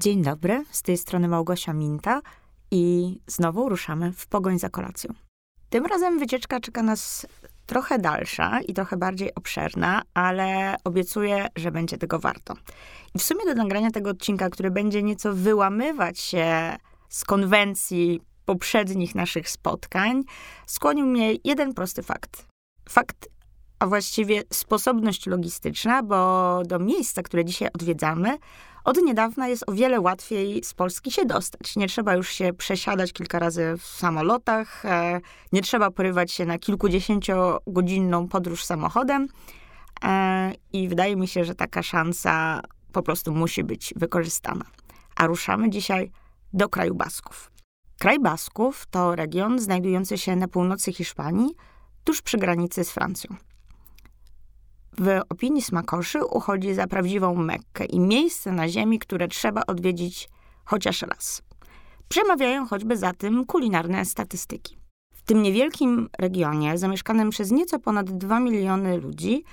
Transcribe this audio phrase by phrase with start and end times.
[0.00, 2.20] Dzień dobry, z tej strony Małgosia Minta
[2.70, 5.14] i znowu ruszamy w pogoń za kolacją.
[5.70, 7.26] Tym razem wycieczka czeka nas
[7.66, 12.54] trochę dalsza i trochę bardziej obszerna, ale obiecuję, że będzie tego warto.
[13.14, 16.76] I w sumie do nagrania tego odcinka, który będzie nieco wyłamywać się
[17.08, 20.22] z konwencji poprzednich naszych spotkań,
[20.66, 22.46] skłonił mnie jeden prosty fakt.
[22.88, 23.28] Fakt,
[23.78, 28.38] a właściwie sposobność logistyczna, bo do miejsca, które dzisiaj odwiedzamy,
[28.84, 31.76] od niedawna jest o wiele łatwiej z Polski się dostać.
[31.76, 35.20] Nie trzeba już się przesiadać kilka razy w samolotach, e,
[35.52, 39.28] nie trzeba porywać się na kilkudziesięciogodzinną podróż samochodem.
[40.04, 42.60] E, I wydaje mi się, że taka szansa
[42.92, 44.64] po prostu musi być wykorzystana.
[45.16, 46.10] A ruszamy dzisiaj
[46.52, 47.50] do kraju Basków.
[47.98, 51.50] Kraj Basków to region znajdujący się na północy Hiszpanii,
[52.04, 53.47] tuż przy granicy z Francją
[55.00, 60.28] w opinii smakoszy uchodzi za prawdziwą Mekkę i miejsce na ziemi, które trzeba odwiedzić
[60.64, 61.42] chociaż raz.
[62.08, 64.76] Przemawiają choćby za tym kulinarne statystyki.
[65.12, 69.44] W tym niewielkim regionie, zamieszkanym przez nieco ponad 2 miliony ludzi,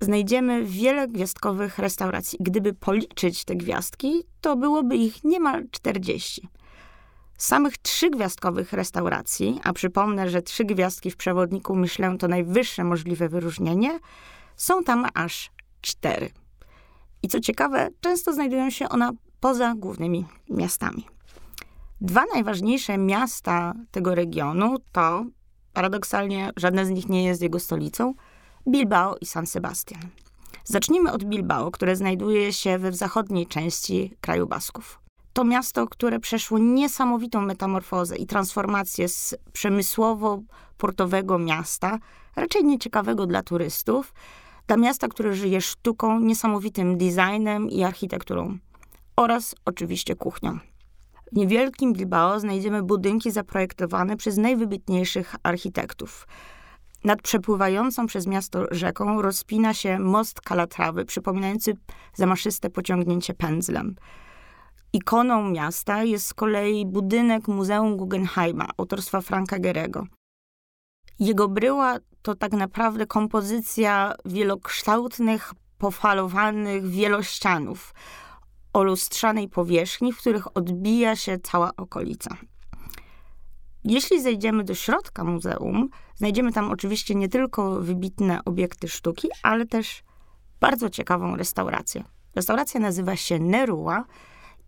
[0.00, 2.38] znajdziemy wiele gwiazdkowych restauracji.
[2.42, 6.48] Gdyby policzyć te gwiazdki, to byłoby ich niemal 40
[7.38, 13.98] samych trzygwiazdkowych restauracji, a przypomnę, że trzy gwiazdki w przewodniku Michelin to najwyższe możliwe wyróżnienie,
[14.56, 16.30] są tam aż cztery.
[17.22, 21.06] I co ciekawe, często znajdują się one poza głównymi miastami.
[22.00, 25.24] Dwa najważniejsze miasta tego regionu to,
[25.72, 28.14] paradoksalnie, żadne z nich nie jest jego stolicą,
[28.68, 30.00] Bilbao i San Sebastian.
[30.64, 35.05] Zacznijmy od Bilbao, które znajduje się we zachodniej części kraju Basków
[35.36, 41.98] to miasto, które przeszło niesamowitą metamorfozę i transformację z przemysłowo-portowego miasta,
[42.36, 44.14] raczej nieciekawego dla turystów,
[44.66, 48.58] dla miasta, które żyje sztuką, niesamowitym designem i architekturą
[49.16, 50.58] oraz oczywiście kuchnią.
[51.32, 56.26] W niewielkim Bilbao znajdziemy budynki zaprojektowane przez najwybitniejszych architektów.
[57.04, 61.76] Nad przepływającą przez miasto rzeką rozpina się most Kalatrawy, przypominający
[62.14, 63.96] zamaszyste pociągnięcie pędzlem.
[64.92, 70.06] Ikoną miasta jest z kolei budynek Muzeum Guggenheima autorstwa Franka Gerego.
[71.18, 77.94] Jego bryła to tak naprawdę kompozycja wielokształtnych, pofalowanych wielościanów
[78.72, 82.36] o lustrzanej powierzchni, w których odbija się cała okolica.
[83.84, 90.02] Jeśli zejdziemy do środka muzeum, znajdziemy tam oczywiście nie tylko wybitne obiekty sztuki, ale też
[90.60, 92.04] bardzo ciekawą restaurację.
[92.34, 94.04] Restauracja nazywa się Nerua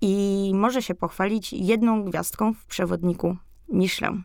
[0.01, 3.37] i może się pochwalić jedną gwiazdką w przewodniku
[3.69, 4.23] Michelin.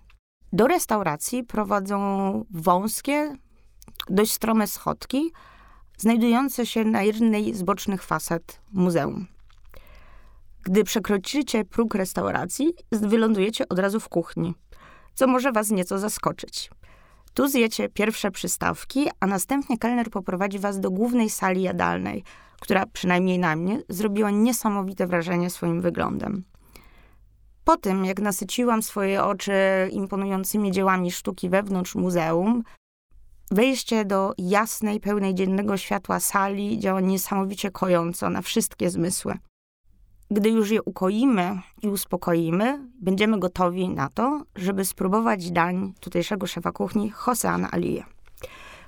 [0.53, 3.37] Do restauracji prowadzą wąskie,
[4.09, 5.31] dość strome schodki,
[5.97, 9.27] znajdujące się na jednej z bocznych fasad muzeum.
[10.63, 14.53] Gdy przekroczycie próg restauracji, wylądujecie od razu w kuchni,
[15.13, 16.69] co może was nieco zaskoczyć.
[17.33, 22.23] Tu zjecie pierwsze przystawki, a następnie kelner poprowadzi was do głównej sali jadalnej,
[22.59, 26.43] która przynajmniej na mnie zrobiła niesamowite wrażenie swoim wyglądem.
[27.63, 29.53] Po tym, jak nasyciłam swoje oczy
[29.91, 32.63] imponującymi dziełami sztuki wewnątrz muzeum,
[33.51, 39.37] wejście do jasnej, pełnej dziennego światła sali działa niesamowicie kojąco na wszystkie zmysły.
[40.31, 46.71] Gdy już je ukoimy i uspokoimy, będziemy gotowi na to, żeby spróbować dań tutejszego szefa
[46.71, 48.03] kuchni Hoseana Aliya.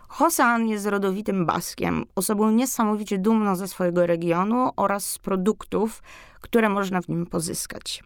[0.08, 6.04] Hosan jest rodowitym Baskiem, osobą niesamowicie dumną ze swojego regionu oraz z produktów,
[6.42, 8.04] które można w nim pozyskać.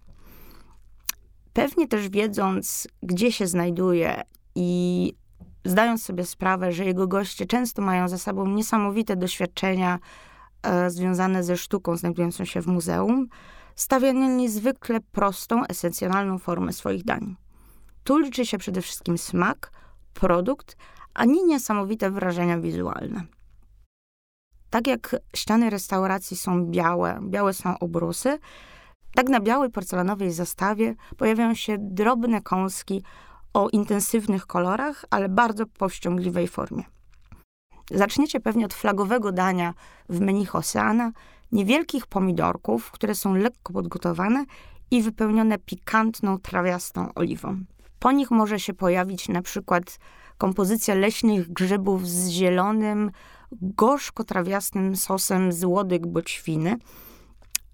[1.53, 4.21] Pewnie też wiedząc, gdzie się znajduje
[4.55, 5.13] i
[5.65, 9.99] zdając sobie sprawę, że jego goście często mają za sobą niesamowite doświadczenia
[10.87, 13.27] związane ze sztuką znajdującą się w muzeum,
[13.75, 17.35] stawia niezwykle prostą, esencjonalną formę swoich dań.
[18.03, 19.71] Tu liczy się przede wszystkim smak,
[20.13, 20.77] produkt,
[21.13, 23.23] ani niesamowite wrażenia wizualne.
[24.69, 28.39] Tak jak ściany restauracji są białe, białe są obrusy,
[29.15, 33.03] tak na białej porcelanowej zastawie pojawiają się drobne kąski
[33.53, 36.83] o intensywnych kolorach, ale bardzo powściągliwej formie.
[37.91, 39.73] Zaczniecie pewnie od flagowego dania
[40.09, 41.11] w menu Oceana,
[41.51, 44.45] niewielkich pomidorków, które są lekko podgotowane
[44.91, 47.59] i wypełnione pikantną, trawiastą oliwą.
[47.99, 49.99] Po nich może się pojawić na przykład
[50.37, 53.11] kompozycja leśnych grzybów z zielonym,
[53.51, 56.77] gorzko-trawiastym sosem z łodyg boćwiny,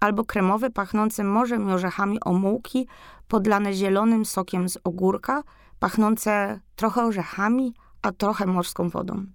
[0.00, 2.88] albo kremowe, pachnące morzem i orzechami omułki,
[3.28, 5.42] podlane zielonym sokiem z ogórka,
[5.78, 9.26] pachnące trochę orzechami, a trochę morską wodą.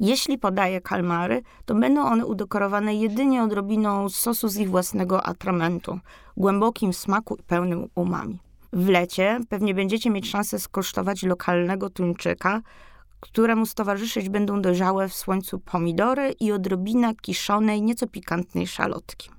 [0.00, 5.98] Jeśli podaję kalmary, to będą one udekorowane jedynie odrobiną sosu z ich własnego atramentu,
[6.36, 8.38] głębokim smaku i pełnym umami.
[8.72, 12.60] W lecie pewnie będziecie mieć szansę skosztować lokalnego tuńczyka,
[13.20, 19.30] któremu stowarzyszyć będą dojrzałe w słońcu pomidory i odrobina kiszonej, nieco pikantnej szalotki.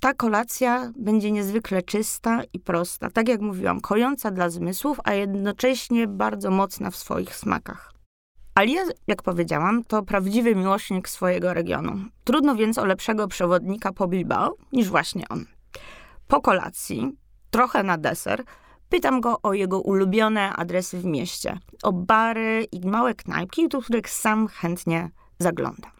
[0.00, 6.06] Ta kolacja będzie niezwykle czysta i prosta, tak jak mówiłam, kojąca dla zmysłów, a jednocześnie
[6.06, 7.92] bardzo mocna w swoich smakach.
[8.54, 12.04] Alia, jak powiedziałam, to prawdziwy miłośnik swojego regionu.
[12.24, 15.44] Trudno więc o lepszego przewodnika po Bilbao niż właśnie on.
[16.28, 17.16] Po kolacji,
[17.50, 18.44] trochę na deser,
[18.88, 24.10] pytam go o jego ulubione adresy w mieście, o bary i małe knajpki, do których
[24.10, 25.90] sam chętnie zaglądam.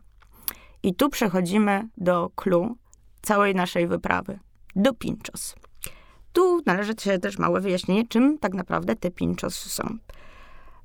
[0.82, 2.74] I tu przechodzimy do clue
[3.22, 4.38] całej naszej wyprawy,
[4.76, 5.54] do Pinchos.
[6.32, 9.98] Tu należy się też małe wyjaśnienie, czym tak naprawdę te Pinchos są.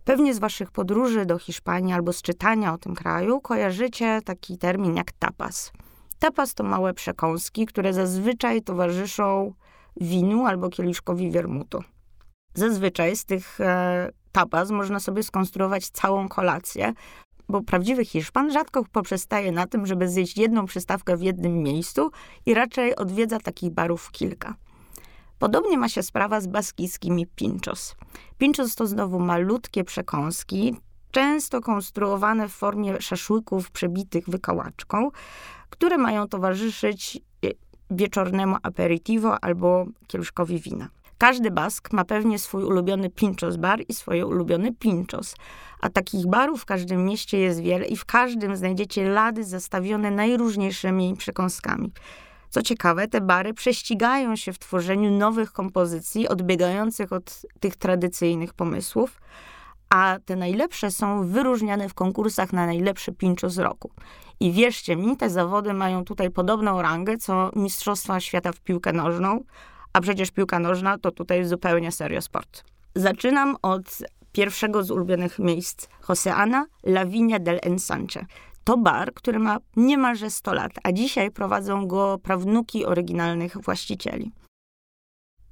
[0.07, 4.95] Pewnie z waszych podróży do Hiszpanii albo z czytania o tym kraju kojarzycie taki termin
[4.95, 5.71] jak tapas.
[6.19, 9.53] Tapas to małe przekąski, które zazwyczaj towarzyszą
[10.01, 11.83] winu albo kieliszkowi wiermutu.
[12.53, 16.93] Zazwyczaj z tych e, tapas można sobie skonstruować całą kolację,
[17.49, 22.11] bo prawdziwy Hiszpan rzadko poprzestaje na tym, żeby zjeść jedną przystawkę w jednym miejscu
[22.45, 24.55] i raczej odwiedza takich barów kilka.
[25.39, 27.95] Podobnie ma się sprawa z baskijskimi pinchos.
[28.37, 30.75] Pinchos to znowu malutkie przekąski,
[31.11, 35.09] często konstruowane w formie szaszłyków przebitych wykałaczką,
[35.69, 37.49] które mają towarzyszyć e,
[37.91, 40.89] wieczornemu aperitivo albo kieliszkowi wina.
[41.17, 45.35] Każdy Bask ma pewnie swój ulubiony pinchos bar i swoje ulubione pinchos.
[45.81, 51.15] A takich barów w każdym mieście jest wiele i w każdym znajdziecie lady zastawione najróżniejszymi
[51.17, 51.91] przekąskami.
[52.49, 59.21] Co ciekawe, te bary prześcigają się w tworzeniu nowych kompozycji, odbiegających od tych tradycyjnych pomysłów,
[59.89, 63.91] a te najlepsze są wyróżniane w konkursach na najlepszy pincho z roku.
[64.39, 69.43] I wierzcie mi, te zawody mają tutaj podobną rangę, co Mistrzostwa Świata w piłkę nożną,
[69.93, 72.63] a przecież piłka nożna to tutaj zupełnie serio sport.
[72.95, 73.97] Zaczynam od
[74.31, 78.25] pierwszego z ulubionych miejsc Joseana, La Viña del Ensanche.
[78.67, 84.31] To bar, który ma niemalże 100 lat, a dzisiaj prowadzą go prawnuki oryginalnych właścicieli.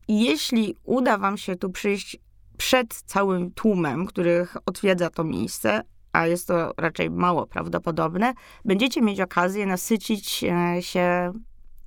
[0.07, 2.17] Jeśli uda wam się tu przyjść
[2.57, 5.81] przed całym tłumem, których odwiedza to miejsce,
[6.13, 8.33] a jest to raczej mało prawdopodobne,
[8.65, 11.31] będziecie mieć okazję nasycić e, się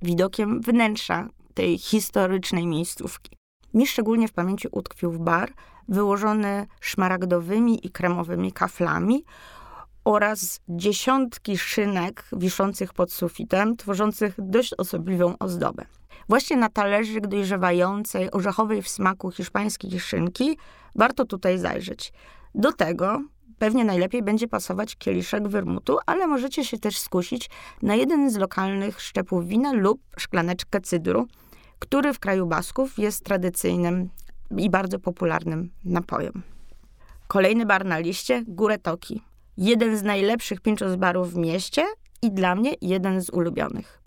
[0.01, 3.37] widokiem wnętrza tej historycznej miejscówki.
[3.73, 5.53] Mi szczególnie w pamięci utkwił bar
[5.87, 9.23] wyłożony szmaragdowymi i kremowymi kaflami
[10.05, 15.85] oraz dziesiątki szynek wiszących pod sufitem, tworzących dość osobliwą ozdobę.
[16.29, 20.57] Właśnie na talerzyk dojrzewającej, orzechowej w smaku hiszpańskiej szynki
[20.95, 22.13] warto tutaj zajrzeć.
[22.55, 23.21] Do tego
[23.59, 27.49] pewnie najlepiej będzie pasować kieliszek wermutu, ale możecie się też skusić
[27.81, 31.27] na jeden z lokalnych szczepów wina lub szklaneczkę cydru,
[31.79, 34.09] który w kraju Basków jest tradycyjnym
[34.57, 36.43] i bardzo popularnym napojem.
[37.27, 39.28] Kolejny bar na liście, Górę Toki.
[39.61, 41.85] Jeden z najlepszych pinchos barów w mieście
[42.21, 44.01] i dla mnie jeden z ulubionych.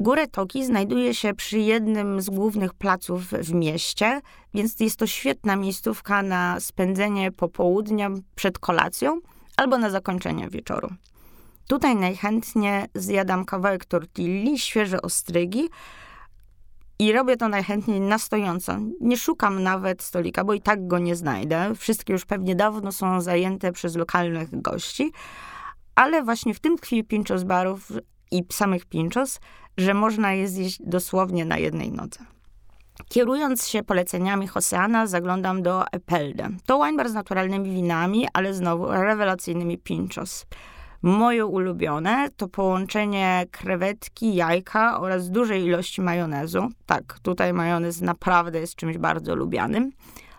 [0.00, 4.20] Górę Toki znajduje się przy jednym z głównych placów w mieście,
[4.54, 9.20] więc jest to świetna miejscówka na spędzenie popołudnia przed kolacją
[9.56, 10.88] albo na zakończenie wieczoru.
[11.68, 15.68] Tutaj najchętniej zjadam kawałek tortilli, świeże ostrygi,
[16.98, 18.78] i robię to najchętniej na stojąco.
[19.00, 21.74] Nie szukam nawet stolika, bo i tak go nie znajdę.
[21.74, 25.12] Wszystkie już pewnie dawno są zajęte przez lokalnych gości.
[25.94, 27.92] Ale właśnie w tym tkwi pinchos barów
[28.30, 29.40] i samych pinchos,
[29.76, 32.20] że można je zjeść dosłownie na jednej nodze.
[33.08, 36.48] Kierując się poleceniami Oceana, zaglądam do Epelde.
[36.66, 40.46] To wine bar z naturalnymi winami, ale znowu rewelacyjnymi pinchos.
[41.02, 46.68] Moje ulubione to połączenie krewetki, jajka oraz dużej ilości majonezu.
[46.86, 49.92] Tak, tutaj majonez naprawdę jest czymś bardzo lubianym.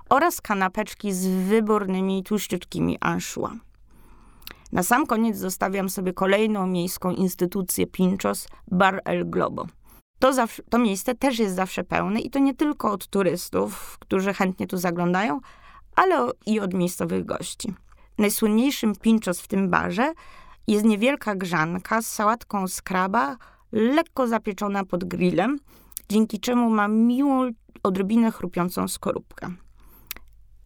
[0.09, 3.53] Oraz kanapeczki z wybornymi, tłuszczyczkimi anchois.
[4.71, 9.67] Na sam koniec zostawiam sobie kolejną miejską instytucję Pinchos, Bar El Globo.
[10.19, 14.33] To, zawsze, to miejsce też jest zawsze pełne i to nie tylko od turystów, którzy
[14.33, 15.39] chętnie tu zaglądają,
[15.95, 17.73] ale i od miejscowych gości.
[18.17, 20.13] Najsłynniejszym Pinchos w tym barze
[20.71, 23.37] jest niewielka grzanka z sałatką z kraba,
[23.71, 25.59] lekko zapieczona pod grillem,
[26.09, 27.51] dzięki czemu ma miłą,
[27.83, 29.51] odrobinę chrupiącą skorupkę.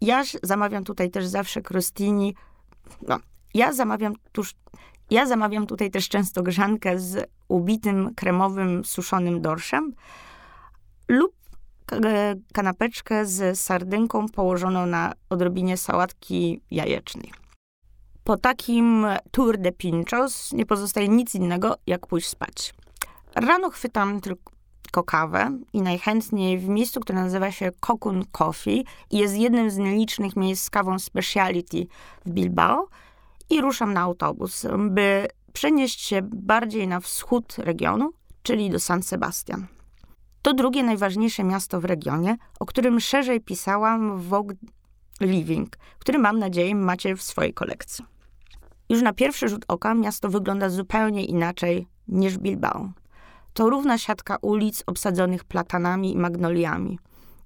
[0.01, 2.35] Ja zamawiam tutaj też zawsze crostini.
[3.07, 3.19] No,
[3.53, 4.55] ja zamawiam tuż,
[5.09, 9.93] ja zamawiam tutaj też często grzankę z ubitym kremowym suszonym dorszem
[11.07, 11.35] lub
[12.53, 17.42] kanapeczkę z sardynką położoną na odrobinie sałatki jajecznej.
[18.23, 22.73] Po takim tour de pinchos nie pozostaje nic innego, jak pójść spać.
[23.35, 29.35] Rano chwytam tylko kawę i najchętniej w miejscu, które nazywa się Cocoon Coffee i jest
[29.35, 31.87] jednym z nielicznych miejsc z kawą speciality
[32.25, 32.87] w Bilbao
[33.49, 38.11] i ruszam na autobus, by przenieść się bardziej na wschód regionu,
[38.43, 39.67] czyli do San Sebastian.
[40.41, 44.53] To drugie najważniejsze miasto w regionie, o którym szerzej pisałam w Vogue
[45.21, 48.12] Living, który mam nadzieję macie w swojej kolekcji.
[48.93, 52.91] Już na pierwszy rzut oka miasto wygląda zupełnie inaczej niż Bilbao.
[53.53, 56.99] To równa siatka ulic obsadzonych platanami i magnoliami.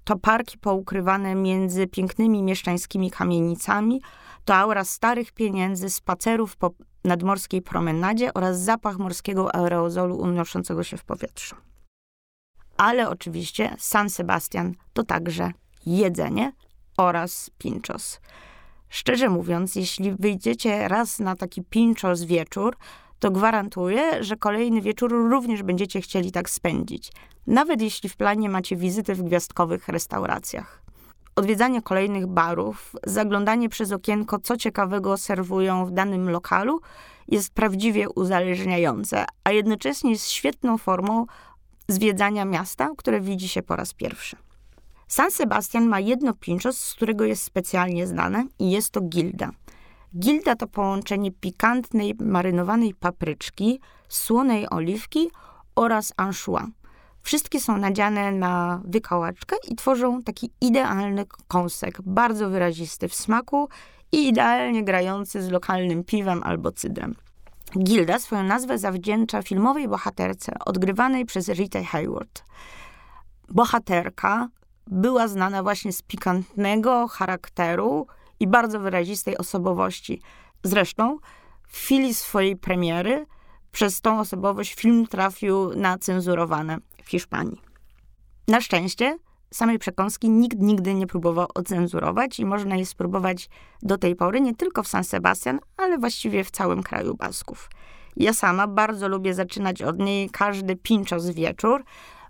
[0.03, 4.01] To parki poukrywane między pięknymi mieszczańskimi kamienicami,
[4.45, 6.71] to aura starych pieniędzy, spacerów po
[7.03, 11.55] nadmorskiej promenadzie oraz zapach morskiego aerozolu unoszącego się w powietrzu.
[12.77, 15.51] Ale oczywiście San Sebastian to także
[15.85, 16.51] jedzenie
[16.97, 18.19] oraz pinchos.
[18.89, 22.77] Szczerze mówiąc, jeśli wyjdziecie raz na taki pinchos wieczór,
[23.19, 27.11] to gwarantuję, że kolejny wieczór również będziecie chcieli tak spędzić.
[27.47, 30.81] Nawet jeśli w planie macie wizyty w gwiazdkowych restauracjach.
[31.35, 36.81] Odwiedzanie kolejnych barów, zaglądanie przez okienko, co ciekawego serwują w danym lokalu,
[37.27, 41.25] jest prawdziwie uzależniające, a jednocześnie jest świetną formą
[41.87, 44.35] zwiedzania miasta, które widzi się po raz pierwszy.
[45.07, 49.51] San Sebastian ma jedno pinchos, z którego jest specjalnie znane i jest to gilda.
[50.19, 55.29] Gilda to połączenie pikantnej, marynowanej papryczki, słonej oliwki
[55.75, 56.65] oraz anchois.
[57.21, 63.69] Wszystkie są nadziane na wykałaczkę i tworzą taki idealny kąsek, bardzo wyrazisty w smaku
[64.11, 67.15] i idealnie grający z lokalnym piwem albo cydrem.
[67.79, 72.43] Gilda swoją nazwę zawdzięcza filmowej bohaterce odgrywanej przez Rita Hayward.
[73.49, 74.47] Bohaterka
[74.87, 78.07] była znana właśnie z pikantnego charakteru
[78.39, 80.21] i bardzo wyrazistej osobowości.
[80.63, 81.17] Zresztą
[81.67, 83.25] w chwili swojej premiery
[83.71, 87.61] przez tą osobowość film trafił na cenzurowane w Hiszpanii.
[88.47, 89.17] Na szczęście
[89.51, 93.49] samej przekąski nikt nigdy nie próbował ocenzurować i można je spróbować
[93.81, 97.69] do tej pory nie tylko w San Sebastian, ale właściwie w całym kraju Basków.
[98.15, 101.83] Ja sama bardzo lubię zaczynać od niej każdy pinchos wieczór,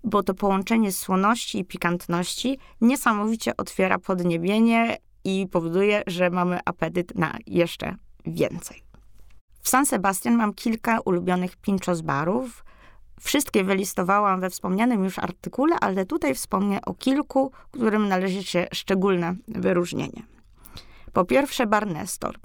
[0.04, 7.38] bo to połączenie słoności i pikantności niesamowicie otwiera podniebienie i powoduje, że mamy apetyt na
[7.48, 8.84] jeszcze więcej.
[9.62, 12.66] W San Sebastian mam kilka ulubionych pinchos barów.
[13.20, 19.36] Wszystkie wylistowałam we wspomnianym już artykule, ale tutaj wspomnę o kilku, którym należy się szczególne
[19.48, 20.24] wyróżnienie.
[21.14, 22.40] Po pierwsze, bar Nestor.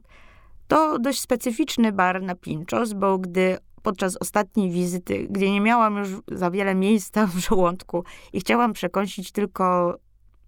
[0.69, 6.09] To dość specyficzny bar na Pinchos, bo gdy podczas ostatniej wizyty, gdzie nie miałam już
[6.29, 9.97] za wiele miejsca w żołądku i chciałam przekąsić tylko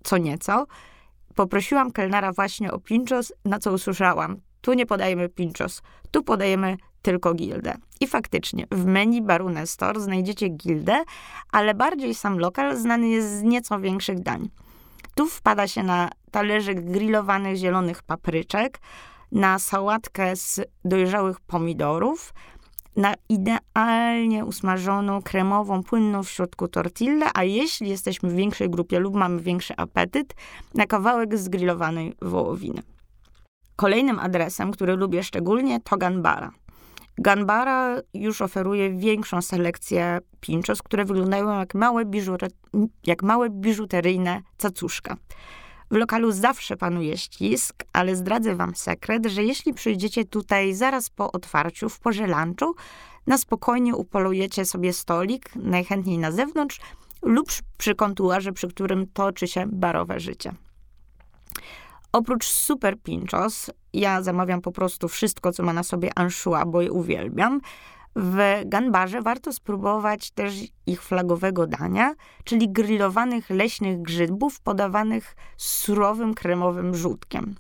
[0.05, 0.67] co nieco,
[1.35, 7.35] poprosiłam kelnera właśnie o pinchos, na co usłyszałam, tu nie podajemy pinchos, tu podajemy tylko
[7.35, 7.75] gildę.
[8.01, 11.05] I faktycznie, w menu baru Nestor znajdziecie gildę,
[11.53, 14.51] ale bardziej sam lokal znany jest z nieco większych dań.
[15.15, 18.81] Tu wpada się na talerzyk grillowanych zielonych papryczek,
[19.33, 22.35] na sałatkę z dojrzałych pomidorów,
[22.97, 29.15] na idealnie usmażoną, kremową, płynną w środku tortillę, a jeśli jesteśmy w większej grupie lub
[29.15, 30.35] mamy większy apetyt,
[30.75, 32.83] na kawałek zgrillowanej wołowiny.
[33.77, 36.53] Kolejnym adresem, który lubię szczególnie, to Ganbara.
[37.19, 42.49] Ganbara już oferuje większą selekcję pinchos, które wyglądają jak małe, biżure,
[43.07, 45.17] jak małe biżuteryjne cacuszka.
[45.95, 51.33] W lokalu zawsze panuje ścisk, ale zdradzę wam sekret, że jeśli przyjdziecie tutaj zaraz po
[51.33, 52.75] otwarciu, w porze lunchu,
[53.27, 56.81] na spokojnie upolujecie sobie stolik, najchętniej na zewnątrz,
[57.23, 57.49] lub
[57.79, 60.55] przy kontuarze, przy którym toczy się barowe życie.
[62.13, 66.93] Oprócz super pinchos, ja zamawiam po prostu wszystko, co ma na sobie anchois, bo je
[66.93, 67.61] uwielbiam.
[68.17, 70.55] W Ganbarze warto spróbować też
[70.87, 77.55] ich flagowego dania, czyli grillowanych leśnych grzybów podawanych surowym kremowym żółtkiem.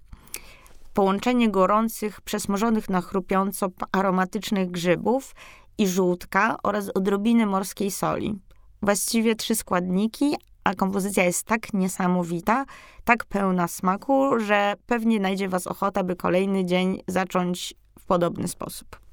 [0.95, 5.35] Połączenie gorących, przesmożonych na chrupiąco aromatycznych grzybów
[5.79, 8.39] i żółtka oraz odrobiny morskiej soli.
[8.83, 12.65] Właściwie trzy składniki, a kompozycja jest tak niesamowita,
[13.05, 19.04] tak pełna smaku, że pewnie najdzie was ochota, by kolejny dzień zacząć w podobny sposób.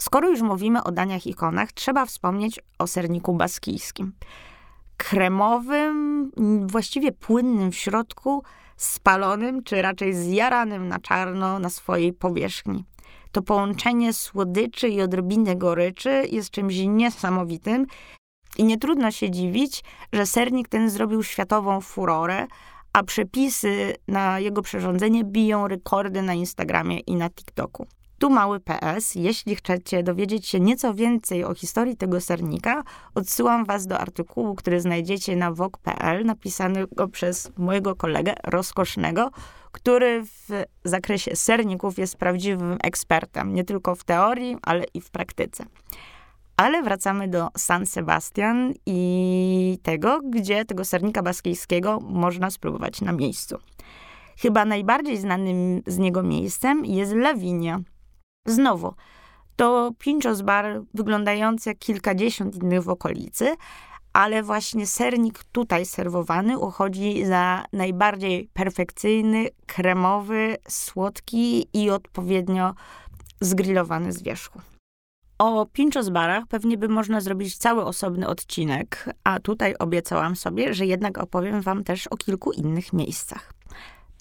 [0.00, 4.12] Skoro już mówimy o daniach ikonach, trzeba wspomnieć o serniku baskijskim.
[4.96, 6.30] Kremowym,
[6.66, 8.42] właściwie płynnym w środku,
[8.76, 12.84] spalonym czy raczej zjaranym na czarno na swojej powierzchni.
[13.32, 17.86] To połączenie słodyczy i odrobiny goryczy jest czymś niesamowitym
[18.58, 22.46] i nie trudno się dziwić, że sernik ten zrobił światową furorę,
[22.92, 27.86] a przepisy na jego przyrządzenie biją rekordy na Instagramie i na TikToku.
[28.24, 29.14] Tu mały PS.
[29.14, 32.82] Jeśli chcecie dowiedzieć się nieco więcej o historii tego sernika,
[33.14, 39.30] odsyłam was do artykułu, który znajdziecie na wok.pl, napisanego przez mojego kolegę rozkosznego,
[39.72, 45.64] który w zakresie serników jest prawdziwym ekspertem, nie tylko w teorii, ale i w praktyce.
[46.56, 53.58] Ale wracamy do San Sebastian i tego, gdzie tego sernika baskijskiego można spróbować na miejscu.
[54.38, 57.80] Chyba najbardziej znanym z niego miejscem jest Lavinia.
[58.46, 58.94] Znowu,
[59.56, 63.56] to Pinchos Bar wyglądający jak kilkadziesiąt innych w okolicy,
[64.12, 72.74] ale właśnie sernik tutaj serwowany uchodzi za najbardziej perfekcyjny, kremowy, słodki i odpowiednio
[73.40, 74.60] zgrillowany z wierzchu.
[75.38, 80.86] O Pinchos Barach pewnie by można zrobić cały osobny odcinek, a tutaj obiecałam sobie, że
[80.86, 83.52] jednak opowiem wam też o kilku innych miejscach.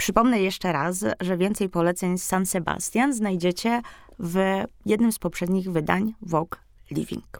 [0.04, 3.82] Przypomnę jeszcze raz, że więcej poleceń z San Sebastian znajdziecie
[4.20, 6.56] w jednym z poprzednich wydań Vogue
[6.92, 7.40] Living.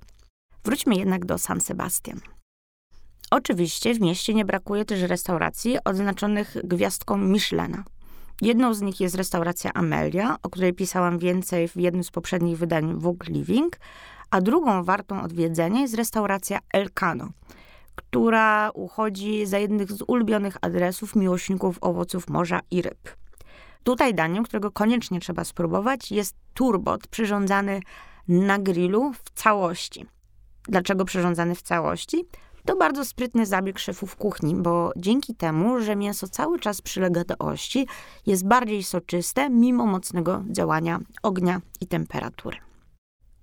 [0.66, 2.20] Wróćmy jednak do San Sebastian.
[3.32, 7.84] Oczywiście w mieście nie brakuje też restauracji odznaczonych gwiazdką Michelena.
[8.42, 13.00] Jedną z nich jest restauracja Amelia, o której pisałam więcej w jednym z poprzednich wydań
[13.00, 13.80] Vogue Living,
[14.32, 17.30] a drugą wartą odwiedzenia jest restauracja Elcano,
[18.14, 23.16] która uchodzi za jednych z ulubionych adresów miłośników owoców morza i ryb.
[23.84, 27.80] Tutaj daniem, którego koniecznie trzeba spróbować, jest turbot przyrządzany
[28.28, 30.06] na grillu w całości.
[30.68, 32.26] Dlaczego przyrządzany w całości?
[32.66, 37.38] To bardzo sprytny zabieg szefów kuchni, bo dzięki temu, że mięso cały czas przylega do
[37.38, 37.88] ości,
[38.26, 42.58] jest bardziej soczyste mimo mocnego działania ognia i temperatury.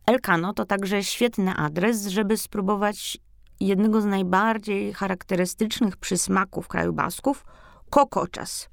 [0.07, 3.19] Elcano to także świetny adres, żeby spróbować
[3.61, 7.45] jednego z najbardziej charakterystycznych przysmaków kraju Basków,
[7.91, 8.69] kokoczas.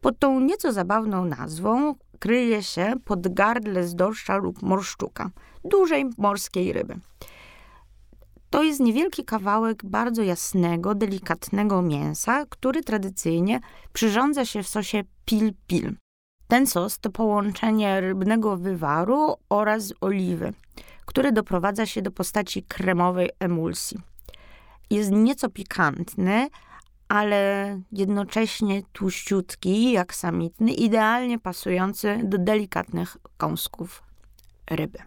[0.00, 5.30] Pod tą nieco zabawną nazwą kryje się podgardle z dorsza lub morszczuka,
[5.64, 6.98] dużej morskiej ryby.
[8.50, 13.60] To jest niewielki kawałek bardzo jasnego, delikatnego mięsa, który tradycyjnie
[13.92, 15.92] przyrządza się w sosie pil-pil.
[16.48, 20.52] Ten sos to połączenie rybnego wywaru oraz oliwy,
[21.06, 23.98] które doprowadza się do postaci kremowej emulsji.
[24.90, 26.48] Jest nieco pikantny,
[27.08, 34.02] ale jednocześnie tłuściutki, jak samitny, idealnie pasujący do delikatnych kąsków
[34.70, 34.98] ryby.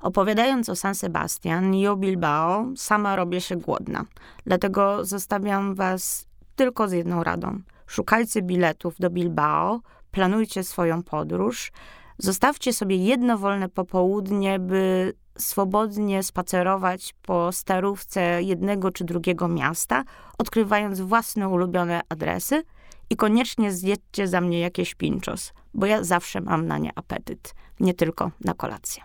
[0.00, 4.04] Opowiadając o San Sebastian i o Bilbao, sama robię się głodna.
[4.46, 7.60] Dlatego zostawiam was tylko z jedną radą.
[7.86, 11.72] Szukajcie biletów do Bilbao, planujcie swoją podróż,
[12.18, 20.04] zostawcie sobie jedno wolne popołudnie, by swobodnie spacerować po starówce jednego czy drugiego miasta,
[20.38, 22.62] odkrywając własne ulubione adresy
[23.10, 27.94] i koniecznie zjedzcie za mnie jakieś pinchos, bo ja zawsze mam na nie apetyt, nie
[27.94, 29.02] tylko na kolację.